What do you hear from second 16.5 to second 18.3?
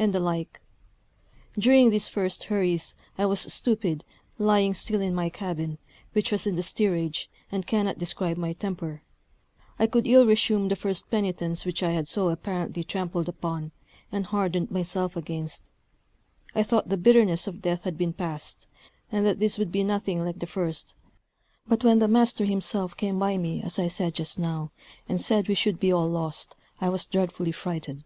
I thought the bitterness of death had been